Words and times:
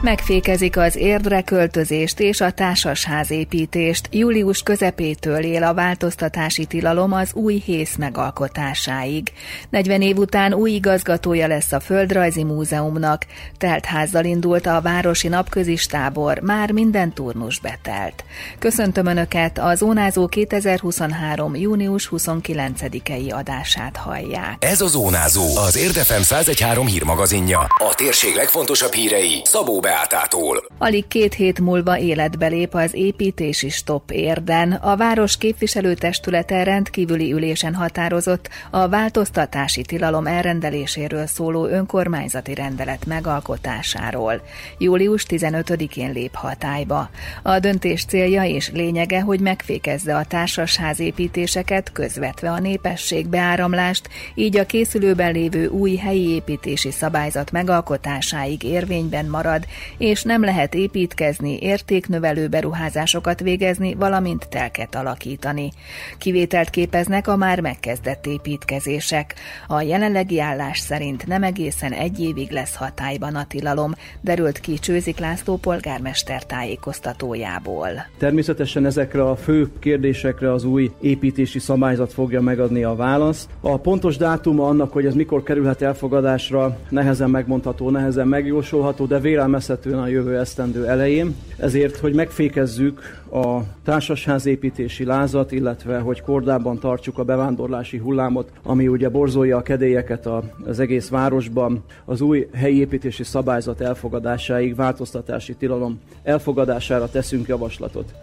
Megfékezik 0.00 0.76
az 0.76 0.96
érdre 0.96 1.42
költözést 1.42 2.20
és 2.20 2.40
a 2.40 2.50
társasházépítést. 2.50 4.08
Július 4.10 4.62
közepétől 4.62 5.38
él 5.38 5.62
a 5.62 5.74
változtatási 5.74 6.64
tilalom 6.64 7.12
az 7.12 7.30
új 7.34 7.62
hész 7.64 7.96
megalkotásáig. 7.96 9.32
40 9.70 10.02
év 10.02 10.16
után 10.16 10.54
új 10.54 10.70
igazgatója 10.70 11.46
lesz 11.46 11.72
a 11.72 11.80
Földrajzi 11.80 12.44
Múzeumnak. 12.44 13.26
Telt 13.58 13.84
házzal 13.84 14.24
indult 14.24 14.66
a 14.66 14.80
Városi 14.80 15.28
Napközis 15.28 15.86
tábor, 15.86 16.38
már 16.38 16.70
minden 16.70 17.12
turnus 17.12 17.60
betelt. 17.60 18.24
Köszöntöm 18.58 19.06
Önöket, 19.06 19.58
a 19.58 19.74
Zónázó 19.74 20.26
2023. 20.26 21.54
június 21.54 22.08
29-i 22.12 23.34
adását 23.34 23.96
hallják. 23.96 24.56
Ez 24.58 24.80
a 24.80 24.86
Zónázó, 24.86 25.56
az 25.56 25.76
Érdefem 25.76 26.22
113 26.22 26.86
hírmagazinja. 26.86 27.58
A 27.58 27.94
térség 27.94 28.34
legfontosabb 28.34 28.92
hírei 28.92 29.40
Szabó 29.44 29.80
Beátától. 29.96 30.64
Alig 30.78 31.06
két 31.06 31.34
hét 31.34 31.60
múlva 31.60 31.98
életbe 31.98 32.46
lép 32.46 32.74
az 32.74 32.94
építési 32.94 33.68
stop 33.68 34.10
érden. 34.10 34.72
A 34.72 34.96
város 34.96 35.36
képviselőtestülete 35.36 36.62
rendkívüli 36.62 37.32
ülésen 37.32 37.74
határozott 37.74 38.48
a 38.70 38.88
változtatási 38.88 39.82
tilalom 39.82 40.26
elrendeléséről 40.26 41.26
szóló 41.26 41.66
önkormányzati 41.66 42.54
rendelet 42.54 43.06
megalkotásáról. 43.06 44.42
Július 44.78 45.26
15-én 45.28 46.12
lép 46.12 46.34
hatályba. 46.34 47.10
A 47.42 47.58
döntés 47.58 48.04
célja 48.04 48.44
és 48.44 48.70
lényege, 48.70 49.20
hogy 49.20 49.40
megfékezze 49.40 50.16
a 50.16 50.24
társasházépítéseket, 50.24 51.92
közvetve 51.92 52.50
a 52.50 52.58
népesség 52.58 53.28
beáramlást, 53.28 54.08
így 54.34 54.56
a 54.56 54.66
készülőben 54.66 55.32
lévő 55.32 55.66
új 55.66 55.96
helyi 55.96 56.28
építési 56.28 56.90
szabályzat 56.90 57.52
megalkotásáig 57.52 58.62
érvényben 58.62 59.26
marad, 59.26 59.66
és 59.98 60.22
nem 60.22 60.44
lehet 60.44 60.74
építkezni, 60.74 61.58
értéknövelő 61.60 62.48
beruházásokat 62.48 63.40
végezni, 63.40 63.94
valamint 63.94 64.48
telket 64.48 64.94
alakítani. 64.94 65.70
Kivételt 66.18 66.70
képeznek 66.70 67.28
a 67.28 67.36
már 67.36 67.60
megkezdett 67.60 68.26
építkezések. 68.26 69.34
A 69.68 69.80
jelenlegi 69.80 70.40
állás 70.40 70.78
szerint 70.78 71.26
nem 71.26 71.42
egészen 71.42 71.92
egy 71.92 72.20
évig 72.20 72.50
lesz 72.50 72.76
hatályban 72.76 73.34
a 73.34 73.46
tilalom, 73.46 73.92
derült 74.20 74.60
ki 74.60 74.78
Csőzik 74.78 75.18
László 75.18 75.56
polgármester 75.56 76.44
tájékoztatójából. 76.44 77.88
Természetesen 78.18 78.86
ezekre 78.86 79.22
a 79.22 79.36
fő 79.36 79.70
kérdésekre 79.78 80.52
az 80.52 80.64
új 80.64 80.90
építési 81.00 81.58
szabályzat 81.58 82.12
fogja 82.12 82.40
megadni 82.40 82.84
a 82.84 82.94
választ. 82.94 83.48
A 83.60 83.78
pontos 83.78 84.16
dátuma 84.16 84.66
annak, 84.66 84.92
hogy 84.92 85.06
ez 85.06 85.14
mikor 85.14 85.42
kerülhet 85.42 85.82
elfogadásra, 85.82 86.78
nehezen 86.88 87.30
megmondható, 87.30 87.90
nehezen 87.90 88.28
megjósolható, 88.28 89.06
de 89.06 89.18
vélelmezhetően 89.66 89.98
a 89.98 90.06
jövő 90.06 90.38
esztendő 90.38 90.86
elején. 90.86 91.34
Ezért, 91.56 91.96
hogy 91.96 92.14
megfékezzük 92.14 93.00
a 93.32 93.60
társasházépítési 93.84 95.04
lázat, 95.04 95.52
illetve 95.52 95.98
hogy 95.98 96.20
kordában 96.20 96.78
tartsuk 96.78 97.18
a 97.18 97.24
bevándorlási 97.24 97.98
hullámot, 97.98 98.50
ami 98.62 98.88
ugye 98.88 99.08
borzolja 99.08 99.56
a 99.56 99.62
kedélyeket 99.62 100.28
az 100.64 100.80
egész 100.80 101.08
városban, 101.08 101.84
az 102.04 102.20
új 102.20 102.48
helyi 102.52 102.78
építési 102.78 103.24
szabályzat 103.24 103.80
elfogadásáig 103.80 104.74
változtatási 104.74 105.54
tilalom 105.54 106.00
elfogadására 106.22 107.08
teszünk 107.10 107.48
javaslatot. 107.48 108.14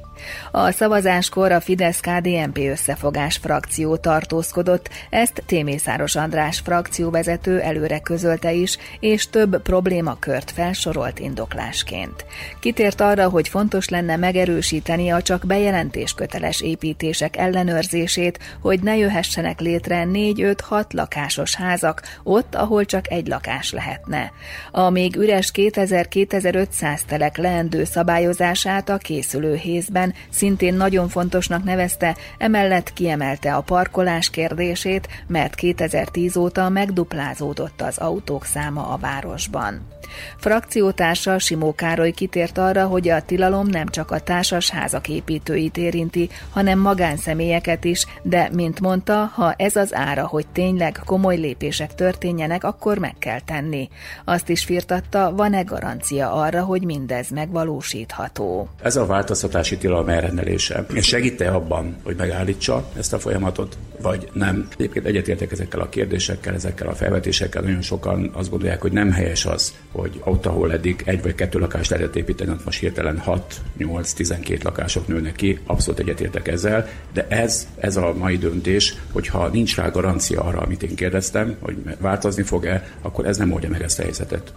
A 0.51 0.71
szavazáskor 0.71 1.51
a 1.51 1.61
Fidesz-KDNP 1.61 2.57
összefogás 2.57 3.37
frakció 3.37 3.95
tartózkodott, 3.95 4.89
ezt 5.09 5.43
Témészáros 5.45 6.15
András 6.15 6.59
frakcióvezető 6.59 7.59
előre 7.59 7.99
közölte 7.99 8.51
is, 8.51 8.77
és 8.99 9.29
több 9.29 9.61
problémakört 9.61 10.51
felsorolt 10.51 11.19
indoklásként. 11.19 12.25
Kitért 12.59 13.01
arra, 13.01 13.29
hogy 13.29 13.47
fontos 13.47 13.89
lenne 13.89 14.15
megerősíteni 14.15 15.09
a 15.09 15.21
csak 15.21 15.45
bejelentés 15.45 16.13
köteles 16.13 16.61
építések 16.61 17.37
ellenőrzését, 17.37 18.39
hogy 18.61 18.79
ne 18.79 18.97
jöhessenek 18.97 19.59
létre 19.59 20.05
4-5-6 20.07 20.93
lakásos 20.93 21.55
házak, 21.55 22.01
ott, 22.23 22.55
ahol 22.55 22.85
csak 22.85 23.11
egy 23.11 23.27
lakás 23.27 23.71
lehetne. 23.71 24.31
A 24.71 24.89
még 24.89 25.15
üres 25.15 25.51
2000-2500 25.53 26.99
telek 27.07 27.37
leendő 27.37 27.83
szabályozását 27.83 28.89
a 28.89 28.97
készülő 28.97 29.55
hézben 29.55 30.02
szintén 30.29 30.73
nagyon 30.73 31.07
fontosnak 31.07 31.63
nevezte, 31.63 32.15
emellett 32.37 32.93
kiemelte 32.93 33.55
a 33.55 33.61
parkolás 33.61 34.29
kérdését, 34.29 35.07
mert 35.27 35.55
2010 35.55 36.35
óta 36.35 36.69
megduplázódott 36.69 37.81
az 37.81 37.97
autók 37.97 38.45
száma 38.45 38.87
a 38.87 38.97
városban. 38.97 39.91
Frakciótársa 40.37 41.39
Simó 41.39 41.73
Károly 41.75 42.11
kitért 42.11 42.57
arra, 42.57 42.85
hogy 42.85 43.09
a 43.09 43.21
tilalom 43.21 43.67
nem 43.67 43.87
csak 43.87 44.11
a 44.11 44.19
társas 44.19 44.69
házak 44.69 45.09
építőit 45.09 45.77
érinti, 45.77 46.29
hanem 46.49 46.79
magánszemélyeket 46.79 47.83
is, 47.83 48.05
de, 48.21 48.49
mint 48.53 48.79
mondta, 48.79 49.31
ha 49.33 49.53
ez 49.57 49.75
az 49.75 49.93
ára, 49.93 50.27
hogy 50.27 50.47
tényleg 50.47 50.99
komoly 51.05 51.35
lépések 51.35 51.95
történjenek, 51.95 52.63
akkor 52.63 52.97
meg 52.97 53.15
kell 53.19 53.39
tenni. 53.39 53.89
Azt 54.25 54.49
is 54.49 54.63
firtatta, 54.63 55.33
van-e 55.35 55.61
garancia 55.61 56.31
arra, 56.31 56.63
hogy 56.63 56.83
mindez 56.83 57.29
megvalósítható. 57.29 58.69
Ez 58.81 58.95
a 58.95 59.05
változtatási 59.05 59.77
tilalom 59.77 59.92
elrendelése 60.01 60.85
segít-e 61.01 61.53
abban, 61.53 61.95
hogy 62.03 62.15
megállítsa 62.15 62.89
ezt 62.97 63.13
a 63.13 63.19
folyamatot, 63.19 63.77
vagy 64.01 64.29
nem? 64.33 64.67
Egyébként 64.77 65.05
egyetértek 65.05 65.51
ezekkel 65.51 65.79
a 65.79 65.89
kérdésekkel, 65.89 66.53
ezekkel 66.53 66.87
a 66.87 66.95
felvetésekkel. 66.95 67.61
Nagyon 67.61 67.81
sokan 67.81 68.29
azt 68.33 68.49
gondolják, 68.49 68.81
hogy 68.81 68.91
nem 68.91 69.11
helyes 69.11 69.45
az, 69.45 69.73
hogy 69.91 70.21
ott, 70.23 70.45
ahol 70.45 70.71
eddig 70.71 71.01
egy 71.05 71.21
vagy 71.21 71.35
kettő 71.35 71.59
lakást 71.59 71.89
lehetett 71.89 72.15
építeni, 72.15 72.51
ott 72.51 72.65
most 72.65 72.79
hirtelen 72.79 73.17
6, 73.17 73.61
8, 73.77 74.13
12 74.13 74.59
lakások 74.63 75.07
nőnek 75.07 75.35
ki. 75.35 75.59
Abszolút 75.65 75.99
egyetértek 75.99 76.47
ezzel, 76.47 76.87
de 77.13 77.27
ez, 77.27 77.67
ez 77.79 77.95
a 77.95 78.13
mai 78.17 78.37
döntés, 78.37 78.95
hogyha 79.11 79.47
nincs 79.47 79.75
rá 79.75 79.89
garancia 79.89 80.41
arra, 80.41 80.59
amit 80.59 80.83
én 80.83 80.95
kérdeztem, 80.95 81.55
hogy 81.59 81.75
változni 81.99 82.43
fog-e, 82.43 82.87
akkor 83.01 83.25
ez 83.25 83.37
nem 83.37 83.51
oldja 83.51 83.69
meg 83.69 83.81
ezt 83.81 83.99
a 83.99 84.03
helyzetet. 84.03 84.53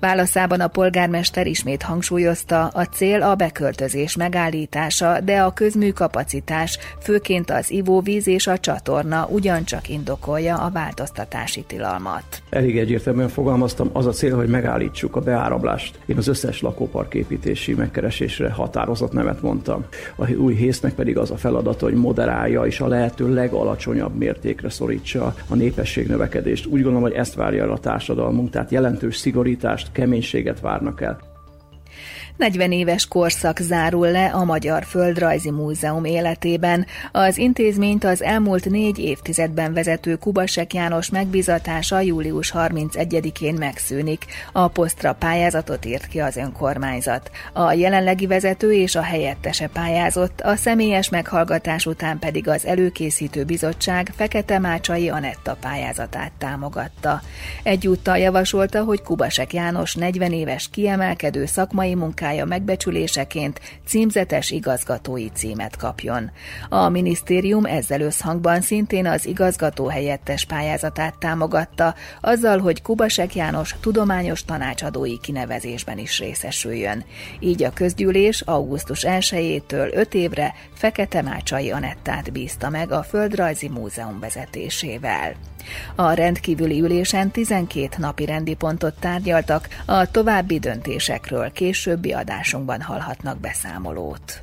Válaszában 0.00 0.60
a 0.60 0.68
polgármester 0.68 1.46
ismét 1.46 1.82
hangsúlyozta, 1.82 2.66
a 2.66 2.84
cél 2.84 3.22
a 3.22 3.34
beköltözés 3.34 4.16
megállítása, 4.16 5.20
de 5.20 5.40
a 5.40 5.52
közműkapacitás, 5.52 6.78
főként 7.00 7.50
az 7.50 7.70
ivóvíz 7.70 8.26
és 8.26 8.46
a 8.46 8.58
csatorna 8.58 9.26
ugyancsak 9.30 9.88
indokolja 9.88 10.56
a 10.56 10.70
változtatási 10.70 11.64
tilalmat. 11.66 12.42
Elég 12.50 12.78
egyértelműen 12.78 13.28
fogalmaztam, 13.28 13.90
az 13.92 14.06
a 14.06 14.10
cél, 14.10 14.36
hogy 14.36 14.48
megállítsuk 14.48 15.16
a 15.16 15.20
beáramlást. 15.20 15.98
Én 16.06 16.16
az 16.16 16.28
összes 16.28 16.60
lakópark 16.60 17.14
építési 17.14 17.74
megkeresésre 17.74 18.50
határozott 18.50 19.12
nevet 19.12 19.42
mondtam. 19.42 19.84
A 20.16 20.30
új 20.30 20.54
hésznek 20.54 20.94
pedig 20.94 21.18
az 21.18 21.30
a 21.30 21.36
feladata, 21.36 21.84
hogy 21.84 21.94
moderálja 21.94 22.62
és 22.62 22.80
a 22.80 22.86
lehető 22.86 23.34
legalacsonyabb 23.34 24.16
mértékre 24.16 24.70
szorítsa 24.70 25.34
a 25.48 25.54
népesség 25.54 26.06
növekedést. 26.06 26.66
Úgy 26.66 26.72
gondolom, 26.82 27.02
hogy 27.02 27.12
ezt 27.12 27.34
várja 27.34 27.72
a 27.72 27.78
társadalmunk, 27.78 28.50
tehát 28.50 28.70
jelentős 28.70 29.16
szigorítást, 29.54 29.92
keménységet 29.92 30.60
várnak 30.60 31.00
el. 31.00 31.33
40 32.36 32.72
éves 32.72 33.06
korszak 33.06 33.58
zárul 33.58 34.10
le 34.10 34.26
a 34.26 34.44
Magyar 34.44 34.84
Földrajzi 34.84 35.50
Múzeum 35.50 36.04
életében. 36.04 36.86
Az 37.12 37.38
intézményt 37.38 38.04
az 38.04 38.22
elmúlt 38.22 38.70
négy 38.70 38.98
évtizedben 38.98 39.72
vezető 39.72 40.16
Kubasek 40.16 40.74
János 40.74 41.10
megbizatása 41.10 42.00
július 42.00 42.52
31-én 42.56 43.54
megszűnik. 43.54 44.24
A 44.52 44.68
posztra 44.68 45.12
pályázatot 45.12 45.84
írt 45.84 46.06
ki 46.06 46.20
az 46.20 46.36
önkormányzat. 46.36 47.30
A 47.52 47.72
jelenlegi 47.72 48.26
vezető 48.26 48.72
és 48.72 48.94
a 48.94 49.02
helyettese 49.02 49.66
pályázott, 49.66 50.40
a 50.40 50.56
személyes 50.56 51.08
meghallgatás 51.08 51.86
után 51.86 52.18
pedig 52.18 52.48
az 52.48 52.66
előkészítő 52.66 53.44
bizottság 53.44 54.12
Fekete 54.16 54.58
Mácsai 54.58 55.08
Anetta 55.08 55.56
pályázatát 55.60 56.32
támogatta. 56.38 57.20
Egyúttal 57.62 58.18
javasolta, 58.18 58.82
hogy 58.82 59.02
Kubasek 59.02 59.52
János 59.52 59.94
40 59.94 60.32
éves 60.32 60.68
kiemelkedő 60.70 61.46
szakmai 61.46 61.94
munkát 61.94 62.22
munkája 62.24 62.44
megbecsüléseként 62.48 63.60
címzetes 63.86 64.50
igazgatói 64.50 65.28
címet 65.28 65.76
kapjon. 65.76 66.30
A 66.68 66.88
minisztérium 66.88 67.64
ezzel 67.64 68.00
összhangban 68.00 68.60
szintén 68.60 69.06
az 69.06 69.26
igazgató 69.26 69.86
helyettes 69.86 70.44
pályázatát 70.44 71.18
támogatta, 71.18 71.94
azzal, 72.20 72.58
hogy 72.58 72.82
Kubasek 72.82 73.34
János 73.34 73.76
tudományos 73.80 74.44
tanácsadói 74.44 75.18
kinevezésben 75.20 75.98
is 75.98 76.18
részesüljön. 76.18 77.04
Így 77.40 77.62
a 77.62 77.72
közgyűlés 77.72 78.40
augusztus 78.40 79.04
1-től 79.06 79.94
5 79.94 80.14
évre 80.14 80.54
Fekete 80.74 81.22
Mácsai 81.22 81.70
Anettát 81.70 82.32
bízta 82.32 82.70
meg 82.70 82.92
a 82.92 83.02
Földrajzi 83.02 83.68
Múzeum 83.68 84.20
vezetésével. 84.20 85.53
A 85.94 86.12
rendkívüli 86.12 86.80
ülésen 86.80 87.30
12 87.30 87.88
napi 87.98 88.24
rendi 88.24 88.54
pontot 88.54 88.94
tárgyaltak, 89.00 89.68
a 89.84 90.10
további 90.10 90.58
döntésekről 90.58 91.52
későbbi 91.52 92.12
adásunkban 92.12 92.80
hallhatnak 92.80 93.40
beszámolót. 93.40 94.42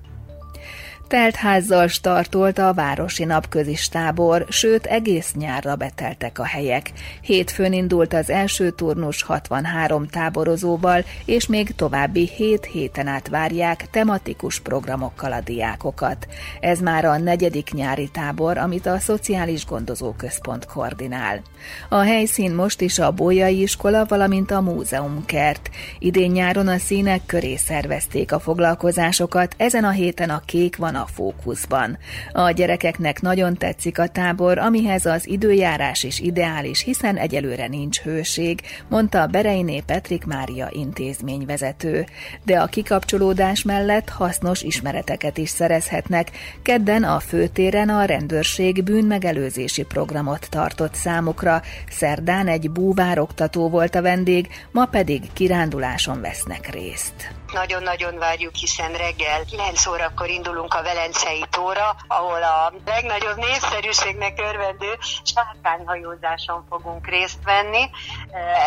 Teltházzal 1.11 1.87
startolt 1.87 2.57
a 2.57 2.73
Városi 2.73 3.23
Napközis 3.23 3.89
tábor, 3.89 4.45
sőt 4.49 4.85
egész 4.85 5.33
nyárra 5.33 5.75
beteltek 5.75 6.39
a 6.39 6.45
helyek. 6.45 6.91
Hétfőn 7.21 7.73
indult 7.73 8.13
az 8.13 8.29
első 8.29 8.69
turnus 8.69 9.23
63 9.23 10.07
táborozóval, 10.07 11.03
és 11.25 11.47
még 11.47 11.75
további 11.75 12.29
7 12.35 12.65
héten 12.65 13.07
át 13.07 13.27
várják 13.27 13.87
tematikus 13.89 14.59
programokkal 14.59 15.31
a 15.31 15.41
diákokat. 15.41 16.27
Ez 16.59 16.79
már 16.79 17.05
a 17.05 17.17
negyedik 17.17 17.71
nyári 17.71 18.09
tábor, 18.09 18.57
amit 18.57 18.85
a 18.85 18.99
Szociális 18.99 19.65
Gondozó 19.65 20.11
Központ 20.11 20.65
koordinál. 20.65 21.41
A 21.89 21.99
helyszín 21.99 22.53
most 22.53 22.81
is 22.81 22.99
a 22.99 23.11
Bolyai 23.11 23.61
Iskola, 23.61 24.05
valamint 24.05 24.51
a 24.51 24.61
Múzeumkert. 24.61 25.69
Idén 25.99 26.31
nyáron 26.31 26.67
a 26.67 26.77
színek 26.77 27.21
köré 27.25 27.55
szervezték 27.55 28.31
a 28.31 28.39
foglalkozásokat, 28.39 29.55
ezen 29.57 29.83
a 29.83 29.91
héten 29.91 30.29
a 30.29 30.41
kék 30.45 30.77
van 30.77 30.95
a 30.95 31.00
fókuszban. 31.05 31.97
A 32.31 32.51
gyerekeknek 32.51 33.21
nagyon 33.21 33.57
tetszik 33.57 33.99
a 33.99 34.07
tábor, 34.07 34.57
amihez 34.57 35.05
az 35.05 35.27
időjárás 35.27 36.03
is 36.03 36.19
ideális, 36.19 36.83
hiszen 36.83 37.17
egyelőre 37.17 37.67
nincs 37.67 37.99
hőség, 37.99 38.61
mondta 38.87 39.27
Bereiné 39.27 39.79
Petrik 39.79 40.25
Mária 40.25 40.69
intézményvezető. 40.71 42.05
De 42.43 42.59
a 42.59 42.65
kikapcsolódás 42.65 43.63
mellett 43.63 44.09
hasznos 44.09 44.61
ismereteket 44.61 45.37
is 45.37 45.49
szerezhetnek. 45.49 46.31
Kedden 46.61 47.03
a 47.03 47.19
főtéren 47.19 47.89
a 47.89 48.05
rendőrség 48.05 48.83
bűnmegelőzési 48.83 49.83
programot 49.83 50.47
tartott 50.49 50.93
számukra, 50.93 51.61
szerdán 51.89 52.47
egy 52.47 52.71
búvároktató 52.71 53.69
volt 53.69 53.95
a 53.95 54.01
vendég, 54.01 54.47
ma 54.71 54.85
pedig 54.85 55.21
kiránduláson 55.33 56.21
vesznek 56.21 56.69
részt. 56.73 57.40
Nagyon-nagyon 57.51 58.17
várjuk, 58.17 58.55
hiszen 58.55 58.93
reggel 58.93 59.45
9 59.45 59.85
órakor 59.85 60.29
indulunk 60.29 60.73
a 60.73 60.83
Velencei 60.83 61.45
tóra, 61.49 61.95
ahol 62.07 62.43
a 62.43 62.73
legnagyobb 62.85 63.37
népszerűségnek 63.37 64.39
örvendő 64.39 64.97
sárkányhajózáson 65.23 66.65
fogunk 66.69 67.07
részt 67.07 67.43
venni. 67.43 67.89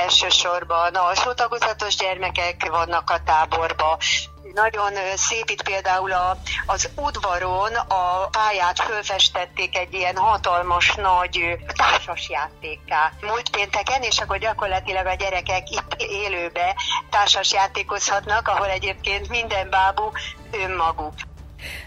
Elsősorban 0.03 0.95
alsó 0.95 1.33
tagozatos 1.33 1.97
gyermekek 1.97 2.69
vannak 2.69 3.11
a 3.11 3.23
táborba, 3.25 3.99
nagyon 4.55 4.93
szép 5.17 5.51
itt 5.51 5.63
például 5.63 6.13
a, 6.13 6.39
az 6.67 6.91
udvaron 6.95 7.75
a 7.75 8.29
pályát 8.31 8.81
fölfestették 8.81 9.79
egy 9.79 9.95
ilyen 9.95 10.17
hatalmas 10.17 10.95
nagy 10.95 11.59
társasjátékká 11.77 13.13
múlt 13.21 13.51
pénteken, 13.51 14.03
és 14.03 14.19
akkor 14.19 14.39
gyakorlatilag 14.39 15.07
a 15.07 15.15
gyerekek 15.15 15.71
itt 15.71 15.95
élőbe 15.99 16.75
társasjátékozhatnak, 17.11 18.49
ahol 18.49 18.69
egyébként 18.69 19.29
minden 19.29 19.71
bábú 19.71 20.13
önmaguk. 20.51 21.15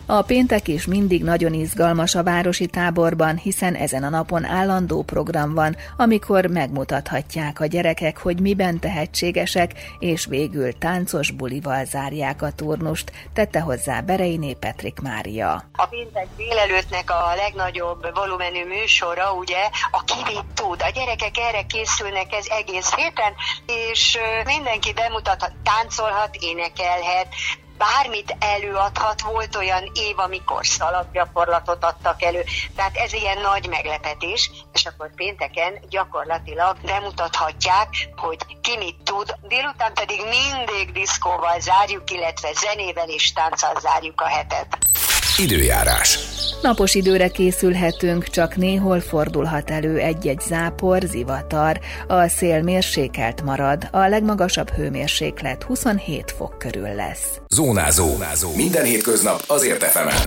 A 0.05 0.21
péntek 0.21 0.67
is 0.67 0.85
mindig 0.85 1.23
nagyon 1.23 1.53
izgalmas 1.53 2.15
a 2.15 2.23
városi 2.23 2.65
táborban, 2.65 3.37
hiszen 3.37 3.75
ezen 3.75 4.03
a 4.03 4.09
napon 4.09 4.45
állandó 4.45 5.03
program 5.03 5.53
van, 5.53 5.75
amikor 5.97 6.45
megmutathatják 6.45 7.59
a 7.59 7.65
gyerekek, 7.65 8.17
hogy 8.17 8.39
miben 8.39 8.79
tehetségesek, 8.79 9.71
és 9.99 10.25
végül 10.25 10.77
táncos 10.77 11.31
bulival 11.31 11.85
zárják 11.85 12.41
a 12.41 12.51
turnust, 12.51 13.11
tette 13.33 13.59
hozzá 13.59 14.01
Bereiné 14.01 14.53
Petrik 14.53 14.99
Mária. 14.99 15.63
A 15.73 15.85
péntek 15.85 16.27
délelőttnek 16.37 17.11
a 17.11 17.33
legnagyobb 17.35 18.07
volumenű 18.13 18.65
műsora, 18.65 19.33
ugye, 19.33 19.69
a 19.91 20.03
kivét 20.03 20.45
tud. 20.53 20.81
A 20.81 20.89
gyerekek 20.89 21.37
erre 21.37 21.61
készülnek 21.65 22.33
ez 22.33 22.45
egész 22.49 22.93
héten, 22.95 23.33
és 23.65 24.17
mindenki 24.45 24.93
bemutathat, 24.93 25.51
táncolhat, 25.63 26.35
énekelhet, 26.35 27.27
bármit 27.77 28.35
előadhat, 28.39 29.21
volt 29.21 29.55
olyan 29.55 29.91
év, 29.93 30.19
amikor 30.19 30.65
szalagyakorlatot 30.65 31.83
adtak 31.83 32.21
elő, 32.23 32.43
tehát 32.75 32.95
ez 32.95 33.13
ilyen 33.13 33.37
nagy 33.41 33.67
meglepetés, 33.67 34.51
és 34.73 34.85
akkor 34.85 35.13
pénteken 35.15 35.79
gyakorlatilag 35.89 36.77
bemutathatják, 36.81 37.89
hogy 38.15 38.37
ki 38.61 38.77
mit 38.77 38.95
tud, 39.03 39.35
délután 39.41 39.93
pedig 39.93 40.21
mindig 40.29 40.91
diszkóval 40.91 41.59
zárjuk, 41.59 42.11
illetve 42.11 42.53
zenével 42.53 43.09
és 43.09 43.33
tánccal 43.33 43.79
zárjuk 43.79 44.21
a 44.21 44.27
hetet. 44.27 44.77
Időjárás. 45.39 46.19
Napos 46.61 46.95
időre 46.95 47.27
készülhetünk, 47.27 48.29
csak 48.29 48.55
néhol 48.55 48.99
fordulhat 48.99 49.69
elő 49.69 49.97
egy-egy 49.97 50.39
zápor, 50.39 51.01
zivatar. 51.01 51.79
A 52.07 52.27
szél 52.27 52.61
mérsékelt 52.61 53.41
marad, 53.41 53.87
a 53.91 54.07
legmagasabb 54.07 54.69
hőmérséklet 54.69 55.63
27 55.63 56.33
fok 56.37 56.57
körül 56.57 56.95
lesz. 56.95 57.41
Zónázó. 57.47 58.05
Zónázó. 58.07 58.55
Minden 58.55 58.85
hétköznap 58.85 59.43
azért 59.47 59.83
efemen. 59.83 60.17